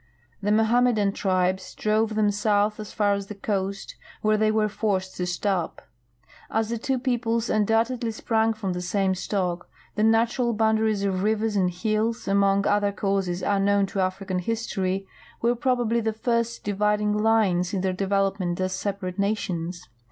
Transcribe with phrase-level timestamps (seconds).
[0.41, 5.15] The Mohammedan tribes drove them south as far as the coast, where they were forced
[5.17, 5.83] to stop.
[6.49, 11.55] As the two peoples undoubtedly sprang from the same stock, the natural boundaries of rivers
[11.55, 15.05] and hills, among other causes unknown to African history,
[15.39, 19.87] were probably the first dividing lines in their development as separate nations.